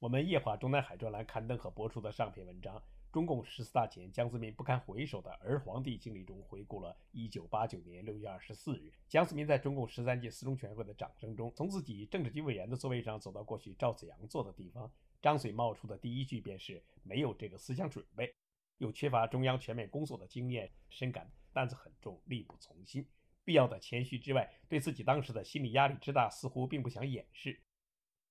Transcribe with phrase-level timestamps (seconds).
[0.00, 2.76] 我们夜话中南海专栏刊登和播出的上篇文章
[3.10, 14.88] 《中共十四大前江泽民不堪回首的儿皇帝经历》中，回顾了1989年6月24日，江泽民在中共十三届四中全会的掌声中，从自己政治局委员的座位上走到过去赵紫阳坐的地方，
[15.20, 18.32] 张嘴冒出的第一句便是“没有这个思想准备”，
[18.78, 23.04] 又缺乏中央全面工作的经验，深感担子很重，力不从心。
[23.44, 27.60] 必要的谦虚之外，对自己当时的心理压力之大，似乎并不想掩饰。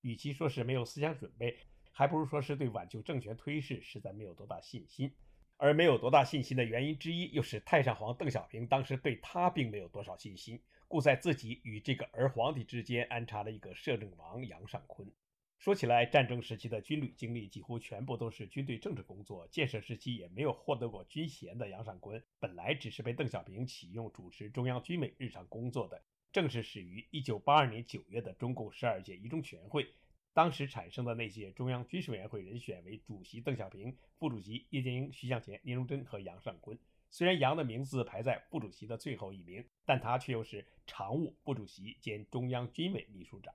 [0.02, 1.58] 与其说是没有思想准备，
[1.92, 5.14] 还不如说是对挽救政权推事实在没有多大信心。
[5.60, 15.12] 而没有多大信心的原因之一，又是太上皇邓小平当时对他并没有多少信心，故在自己与这个儿皇帝之间安插了一个摄政王杨尚昆。
[15.58, 26.00] 说起来，战争时期的军旅经历几乎全部都是军队政治工作，建设时期也没有获得过军衔的杨尚昆，本来只是被邓小平启用主持中央军委日常工作的。
[26.32, 29.88] 正是始于1982年9月的中共十二届一中全会，
[30.34, 36.78] 当时产生的那些中央军事委员会人选为主席邓小平、副主席叶剑英、徐向前、聂荣臻和杨尚昆。
[37.10, 43.54] 虽然杨的名字排在副主席的最后一名，但他却又是常务副主席兼中央军委秘书长。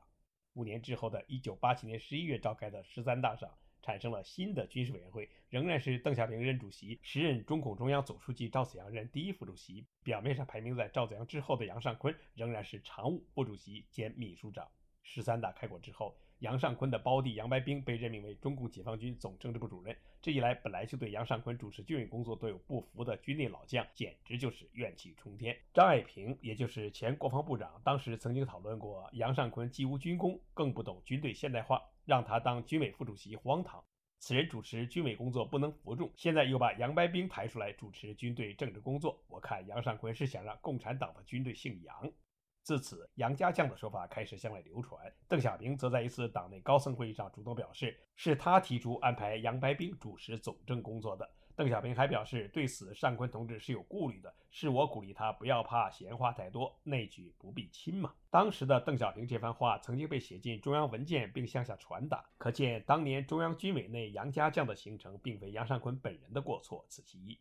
[0.54, 3.50] 五年之后的1987年11月召开的十三大上。
[3.82, 9.84] 产生了新的军事委员会，仍然是邓小平任主席，时任中共中央总书记赵紫阳任第一副主席。
[10.02, 14.68] 表面上排名在赵紫阳之后的杨尚昆，仍然是常务副主席兼秘书长。
[15.02, 19.96] 十三大开国之后，杨尚昆的胞弟杨白冰被任命为中共解放军总政治部主任。
[20.20, 25.56] 这一来，本来就对杨尚昆主持军委工作都有不服的军内老将，简直就是怨气冲天。
[25.72, 31.80] 张爱萍，也就是前国防部长，当时曾经讨论过，杨尚昆既无军功，更不懂军队现代化。
[32.04, 33.80] 让他当军委副主席荒唐，
[34.18, 36.10] 此人主持军委工作不能服众。
[36.16, 42.10] 现在又把杨白冰抬出来主持军队政治工作，我看杨尚昆是想让共产党的军队姓杨。
[42.62, 45.12] 自此，杨家将的说法开始向外流传。
[45.28, 51.28] 邓小平则在一次党内高层会议上主动表示，是他提出安排杨白冰主持总政工作的。
[51.54, 58.14] 邓小平还表示，对此尚昆同志是有顾虑的，是我鼓励他不要怕闲话太多，内举不必亲嘛。
[58.30, 67.38] 当时的邓小平这番话曾经被写进中央文件，并向下传达，可见当年中央军委内杨家将的形成，并非杨尚昆本人的过错，此其一。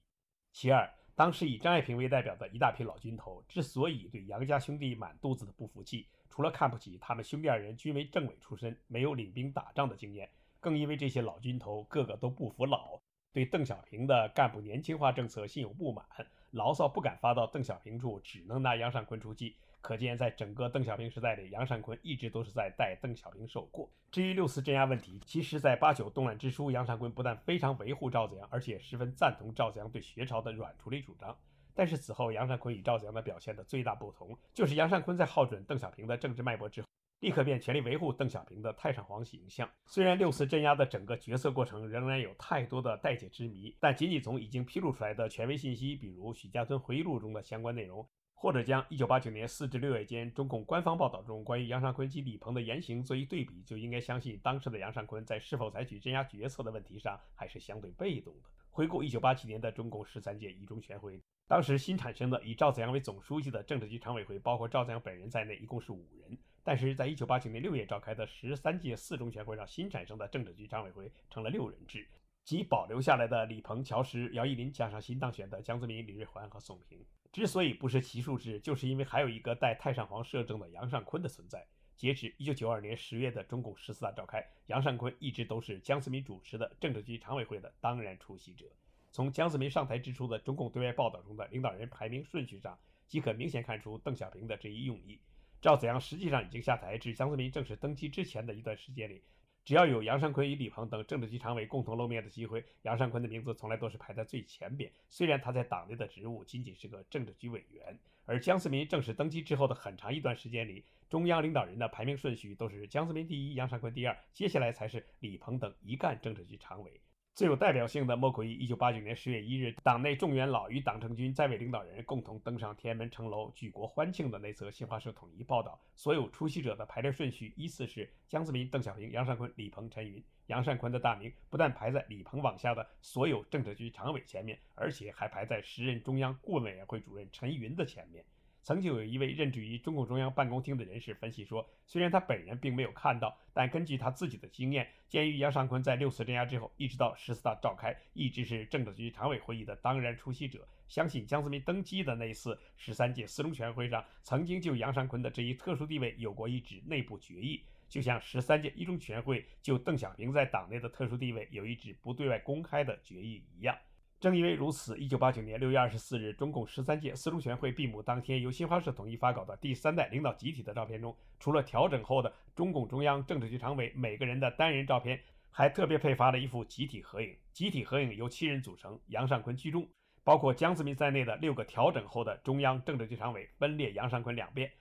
[0.52, 10.30] 其二，当时以张爱萍为代表的一大批老军头，之所以对杨家兄弟满肚子的不服气，除了看不起他们兄弟二人均为政委出身，没有领兵打仗的经验，
[10.60, 13.00] 更因为这些老军头个个都不服老。
[13.34, 16.06] 对邓小平的干部年轻化政策心有不满，
[16.52, 19.56] 牢骚不敢发到邓小平处，只能拿杨尚昆出气。
[19.82, 23.90] 可见，在整个邓小平时代里，杨尚昆一直都是在代邓小平受过。
[24.12, 31.36] 至于六四镇压问题，其实，在八九动乱之初，杨尚昆不但非常维护赵子阳，而且十分赞同赵子阳对学潮的软处理主张。
[31.74, 36.88] 但是此后，杨尚昆与赵子阳的表现的最大不同，就是杨尚昆在耗准邓小平的政治脉搏之后。
[37.22, 39.70] 立刻便全力维护邓小平的太上皇形象。
[39.86, 48.04] 虽然六次镇压的整个决策过程仍然有太多的待解之谜，但仅仅从已经披露出来的权威信息，比如许家屯回忆录中的相关内容，
[48.42, 58.50] 或者将1989年4至6月间中共官方报道中关于杨尚昆及李鹏的言行做一对比，就应该相信当时的杨尚昆在是否采取镇压决策的问题上还是相对被动的。
[58.72, 66.36] 回顾1987年的中共十三届一中全会，当时新产生的以赵紫阳为总书记的政治局常委会，包括赵紫阳本人在内，一共是五人。
[66.64, 72.08] 但是在一九八九年六月召开的十三届四中全会上，新产生的政治局常委会成了六人制，
[72.44, 77.06] 即保留下来的李鹏、乔石、姚依林，加上新当选的江泽民、李瑞环和宋平。
[77.32, 81.66] 之所以不是奇数制，就是因为还有一个代太上皇摄政的杨尚昆的存在。
[81.96, 88.66] 截止一九九二年十月的中共十四大召开，杨尚昆一直都是江泽民主持的政治局常委会的当然出席者。
[89.12, 92.78] 从江泽民上台之初的中共对外报道中的领导人排名顺序上，
[93.08, 95.20] 即可明显看出邓小平的这一用意。
[95.62, 99.22] 赵紫阳实际上已经下台，至江泽民正式登基之前的一段时间里，
[99.64, 104.92] 只要有杨尚昆与李鹏等政治局常委共同露面的机会，杨尚昆的名字从来都是排在最前边。
[105.08, 117.00] 虽然他在党内的职务仅仅是个政治局委员，而江泽民正式登基之后的很长一段时间里，中央领导人的排名顺序都是江泽民第一，杨尚昆第二，接下来才是李鹏等一干政治局常委。
[117.34, 125.80] 最有代表性的莫过于1989年10月1日，党内众元老与党政军在位领导人共同登上天安门城楼，举国欢庆的那则新华社统一报道。
[125.96, 130.22] 所有出席者的排列顺序依次是江泽民、邓小平、杨尚昆、李鹏、陈云。
[130.48, 138.26] 杨尚昆的大名不但排在李鹏往下的所有政治局常委前面，而且还排在时任中央顾问委员会主任陈云的前面。
[138.64, 163.76] 曾经有一位任职于中共中央办公厅的人士分析说，虽然他本人并没有看到，但根据他自己的经验，鉴于杨尚昆在六四镇压之后一直到十四大召开，一直是政治局常委会议的当然出席者，相信江泽民登基的那次十三届四中全会上，曾经就杨尚昆的这一特殊地位有过一纸内部决议，就像十三届一中全会就邓小平在党内的特殊地位有一纸不对外公开的决议一样。
[164.22, 175.20] 正因为如此，一九八九年六月二十四日，中共十三届四中全会闭幕当天，由新华社统一发稿的第三代领导集体的照片中，除了调整后的中共中央政治局常委每个人的单人照片，
[175.50, 177.36] 还特别配发了一幅集体合影。
[177.52, 179.90] 集体合影由七人组成，杨尚昆居中，
[180.24, 184.72] 包括江泽民在内的六个调整后的中央政治局常委分列杨尚昆两边。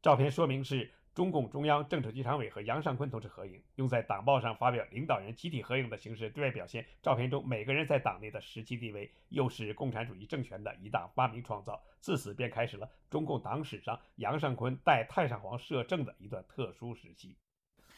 [0.00, 0.90] 照片说明是。
[1.14, 6.86] 中共中央政治局常委和杨尚昆同志合影，用在党报上发表领导人集体合影的形式对外表现。
[7.02, 11.78] 照片中每个人在党内的实际地位，又是共产主义政权的一大发明创造。
[12.00, 17.36] 自此便开始了中共党史上杨尚昆代太上皇摄政的一段特殊时期。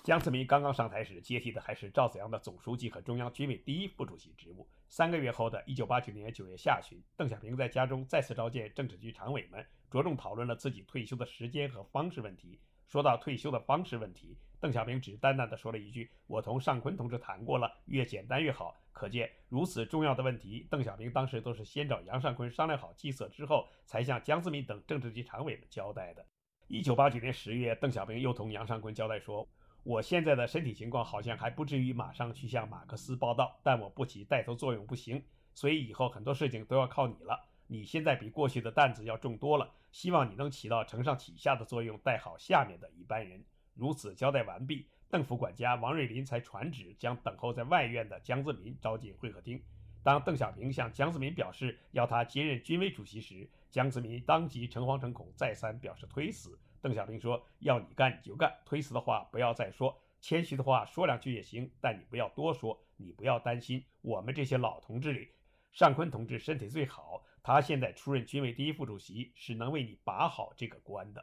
[0.02, 4.68] 江泽民刚刚上台时，接替的还是赵紫阳的总书记和中央军委第一副主席职务。
[4.88, 12.58] 三个月后的1989年9月下旬，邓小平在家中再次召见政治局常委们，着重讨论了自己退休的时间和方式问题。
[12.86, 26.24] 说到退休的方式问题，邓小平只淡淡的说了一句：“我同尚昆同志谈过了，越简单越好。”可见如此重要的问题，邓小平当时都是先找杨尚昆商量好计策之后，才向江泽民等政治局常委们交代的。
[26.68, 29.48] 一九八九年十月，邓小平又同杨尚昆交代说
[29.82, 35.20] ：“我现在的身体情况好像还不至于马上去向马克思报道，但我不起带头作用不行，
[35.54, 43.42] 所以以后很多事情都要靠你了。”你现在比过去的担子要重多了，希望你能起到承上启下的作用，带好下面的一班人。
[43.74, 49.62] 如此交代完毕，邓府管家王瑞林才传旨将等候在外院的江泽民召进会客厅。
[50.02, 56.58] 当邓小平向江泽民表示要他接任军委主席时，江泽民当即诚惶诚恐，再三表示推辞。
[56.82, 62.78] 邓小平说：“要你干你就干，推辞的话不要再说，谦虚的话说两句也行，但你不要多说。
[62.96, 65.30] 你不要担心，我们这些老同志里，
[65.72, 71.22] 尚昆同志身体最好。”他现在出任军委第一副主席，是能为你把好这个关的。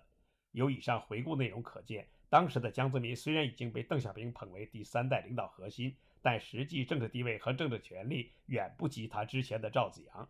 [0.51, 10.29] 由以上回顾内容可见，当时的江泽民虽然已经被邓小平捧为第三代领导核心，但实际政治地位和政治权力远不及他之前的赵子阳。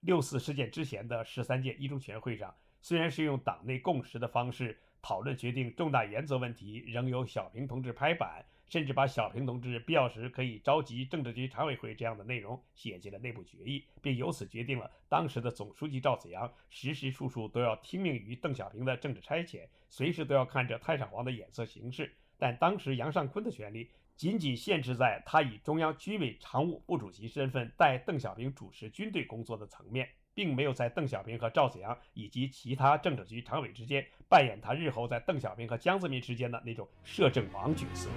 [0.00, 8.42] 六四事件之前的十三届一中全会上，虽然是用党内共识的方式讨论决定重大原则问题，仍由小平同志拍板。
[8.68, 22.12] 甚至把小平同志必要时可以召集政治局常委会这样的内容写进了内部决议，并由此决定了当时的总书记赵紫阳时时处处都要听命于邓小平的政治差遣，随时都要看着太上皇的眼色行事。
[22.38, 30.08] 但当时杨尚昆的权力仅仅限制在他以中央军委常务副主席身份代邓小平主持军队工作的层面。
[30.36, 38.10] 并没有在邓小平和赵紫阳以及其他政治局常委之间扮演他日后在邓小平和江泽民之间的那种摄政王角色。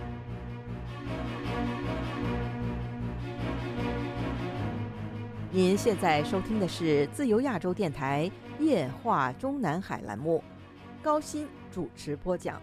[5.52, 8.30] 您现在收听的是自由亚洲电台
[8.60, 10.44] 夜话中南海栏目，
[11.02, 12.62] 高鑫主持播讲。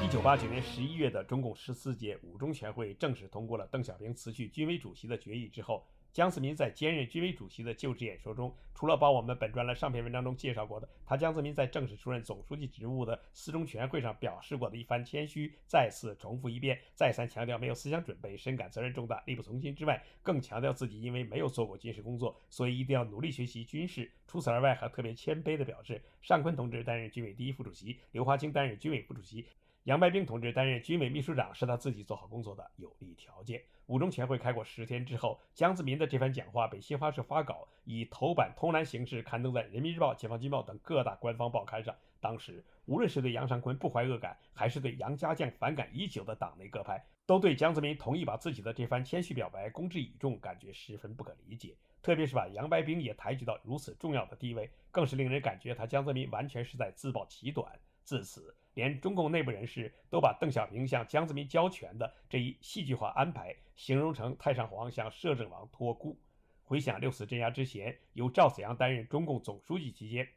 [0.00, 24.10] 一九八九年十一月的中共十四届五中全会正式通过了邓小平辞去军委主席的决议之后，江泽民在兼任军委主席的就职演说中，除了把我们本专栏上篇文章中介绍过的他江泽民在正式出任总书记职务的四中全会上表示过的一番谦虚，再次重复一遍，再三强调没有思想准备，深感责任重大，力不从心之外，更强调自己因为没有做过军事工作，所以一定要努力学习军事。
[24.26, 29.46] 除此而外，还特别谦卑地表示，尚昆同志担任军委第一副主席，刘华清担任军委副主席。
[29.84, 33.62] 杨白冰同志担任军委秘书长是他自己做好工作的有利条件。
[33.86, 41.96] 五中全会开过十天之后，江泽民的这番讲话被新华社发稿，以头版通栏形式刊登在《人民日报》《解放军报》等各大官方报刊上。
[42.20, 51.74] 当时，无论是对杨尚昆不怀恶感，还是对杨家将反感已久的党内各派，都对江泽民同意把自己的这番谦虚表白公之以众感觉十分不可理解。
[52.02, 57.72] 特别是把杨白冰也抬举到如此重要的地位，更是令人感觉他江泽民完全是在自暴其短。
[58.04, 66.18] 自此，连中共内部人士都把邓小平向江泽民交权的这一戏剧化安排，形容成太上皇向摄政王托孤。
[66.64, 70.28] 回想六四镇压之前，由赵紫阳担任中共总书记期间，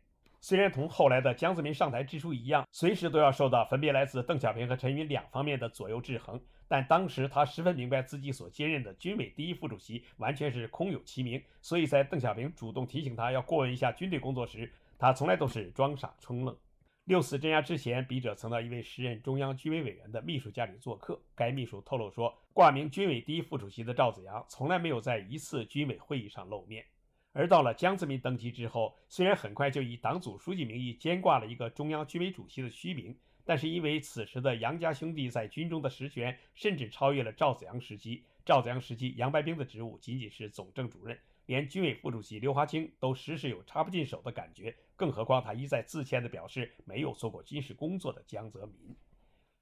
[0.41, 16.57] 虽然同后来的江泽民上台之初一样，随时都要受到分别来自邓小平和陈云两方面的左右制衡，但当时他十分明白自己所兼任的军委第一副主席完全是空有其名，所以在邓小平主动提醒他要过问一下军队工作时，他从来都是装傻充愣。
[17.05, 26.85] 六四镇压之前，笔者曾到一位时任中央军委委员的秘书家里做客，该秘书透露说，挂名军委第一副主席的赵子阳从来没有在一次军委会议上露面。
[27.33, 38.23] 而到了江泽民登基之后，虽然很快就以党组书记名义兼挂了一个中央军委主席的虚名，但是因为此时的杨家兄弟在军中的实权甚至超越了赵子阳时期。
[38.45, 48.95] 赵子阳时期，杨白冰的职务仅仅是总政主任，连军委副主席刘华清都时时有插不进手的感觉，更何况他一再自谦地表示没有做过军事工作的江泽民。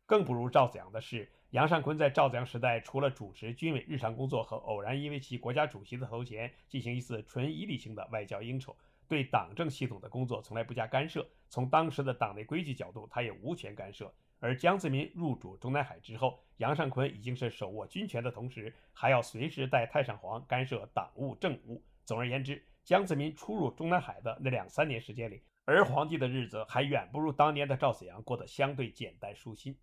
[0.06, 8.76] 更不如赵子阳的是，杨尚昆在赵子阳时代，除了主持军委日常工作和偶然因为其国家主席的头衔进行一次纯仪礼性的外交应酬，
[9.08, 11.26] 对党政系统的工作从来不加干涉。
[11.50, 14.14] 从当时的党内规矩角度，他也无权干涉。
[14.42, 21.82] 而江泽民入主中南海之后，杨尚昆已经是手握军权的同时，还要随时带太上皇干涉党务政务。
[22.06, 29.78] 总而言之，江泽民出入中南海的那两三年时间里，儿皇帝的日子还远不如当年的赵子阳过得相对简单舒心。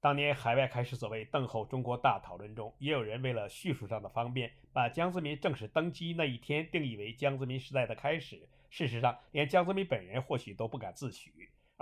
[0.00, 8.48] 当年海外开始所谓“邓后中国”大讨论中，也有人为了叙述上的方便，把江泽民正式登基那一天定义为江泽民时代的开始。
[8.68, 11.30] 事实上，连江泽民本人或许都不敢自诩。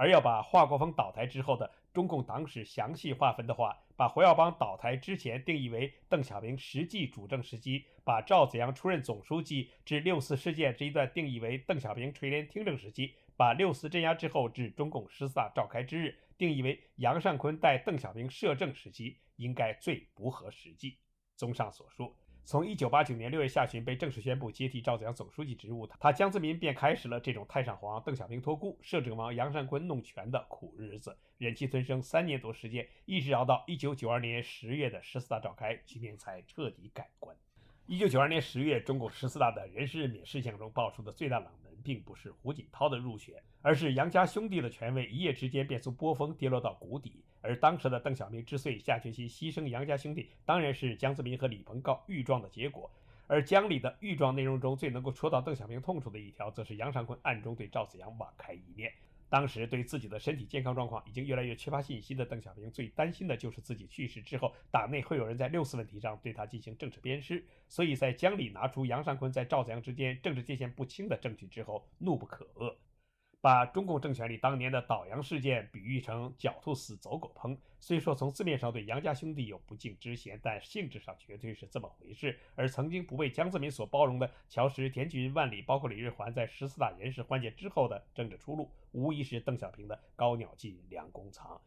[0.03, 16.19] 而要把华国锋倒台之后的中共党史详细划分的话，把胡耀邦倒台之前定义为邓小平实际主政时期，把赵子阳出任总书记至六四事件这一段定义为邓小平垂帘听政时期，把六四镇压之后至中共十四大召开之日。
[16.37, 20.99] 定义为杨尚昆代邓小平摄政时期，应该最不合实际。
[21.37, 37.37] 综上所述，从1989年6月下旬被正式宣布接替赵子阳总书记职务，他江泽民便开始了这种太上皇邓小平托孤，摄政王杨尚昆弄权的苦日子，忍气吞声三年多时间，一直熬到1992年10月的十四大召开，局面才彻底改观。
[37.89, 41.73] 1992年10月，中共十四大的人事任免事项中爆出的最大冷门。
[41.85, 47.25] 并不是胡锦涛的入选，而是杨家兄弟的权位一夜之间便从波峰跌落到谷底。
[47.43, 52.91] 而当时的邓小平之所以下决心牺牲杨家兄弟，当然是江泽民和李鹏告御状的结果。
[53.27, 58.93] 而江里的御状内容中最能够戳到邓小平痛处的一条，则是杨尚昆暗中对赵子阳网开一面。
[59.31, 67.43] 当时对自己的身体健康状况已经越来越缺乏信心的邓小平，最担心的就是自己去世之后，党内会有人在六四问题上对他进行政治鞭尸。
[67.67, 72.75] 所以在江里拿出杨尚昆在赵子阳之间政治界限不清的证据之后，怒不可遏。
[73.43, 77.59] 把中共政权里当年的倒杨事件比喻成狡兔死，走狗烹。
[77.81, 82.39] 虽说从字面上对杨家兄弟有不敬之嫌，但性质上绝对是这么回事。
[82.55, 91.61] 而曾经不被江泽民所包容的乔石、田军、万里，包括李日环，在十四大人事换届之后的政治出路，无疑是邓小平的高鸟尽，良弓藏。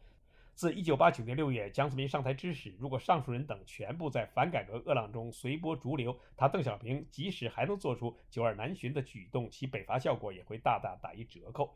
[0.56, 11.76] 自1989年6月江泽民上台之时，如果上述人等全部在反改革恶浪中随波逐流，他邓小平即使还能做出九二南巡的举动，其北伐效果也会大大打一折扣。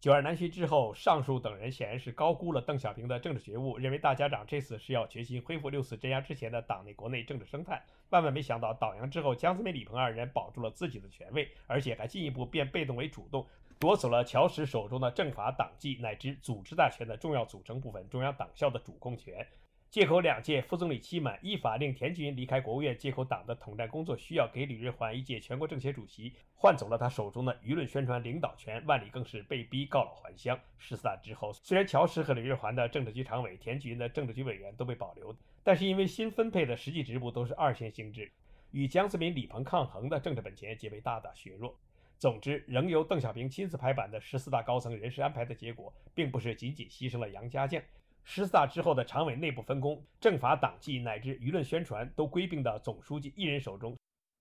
[0.00, 7.80] 九二南巡之后，上述等人显然是高估了邓小平的政治觉悟，认为大家长这次是要决心恢复六四镇压之前的党内国内政治生态。
[8.10, 13.46] 万万没想到，倒杨之后，江泽民、李鹏二人保住了自己的权位，而且还进一步变被动为主动。
[13.78, 19.46] 夺走了乔石手中的政法党纪乃至组织大权的重要组成部分——中央党校的主控权，
[19.90, 28.82] 借口两届副总理期满，依法令田军离开国务院；借口党的统战工作需要给李日环一届全国政协主席，换走了他手中的舆论宣传领导权。
[28.86, 30.58] 万里更是被逼告老还乡。
[30.78, 38.32] 十四大之后，虽然乔石和李日环的政治局常委、田军的政治局委员都被保留，但是因为新分配的实际职务都是二线性质，
[38.70, 41.78] 与江泽民、李鹏抗衡的政治本钱皆被大大削弱。
[42.18, 47.82] 总之，仍由邓小平亲自拍板的十四大高层人事安排的结果，并不是仅仅牺牲了杨家将。
[48.24, 53.94] 十四大之后的常委内部分工、政法党纪乃至舆论宣传，都归并到总书记一人手中，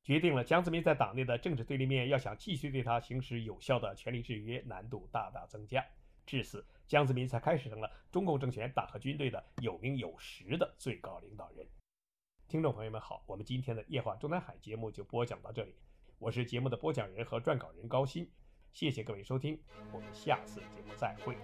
[0.04, 5.86] 决定了江泽民在党内的政治对立面要想继续对他行使有效的权力制约，难度大大增加。
[6.26, 11.68] 至此，江泽民才开始成了中共政权、党和军队的有名有实的最高领导人。
[12.48, 15.76] 听众朋友们好，我们今天的夜话中南海节目就播讲到这里。
[16.18, 18.28] 我是节目的播讲人和撰稿人高鑫，
[18.72, 19.60] 谢谢各位收听，
[19.92, 21.36] 我们下次节目再会。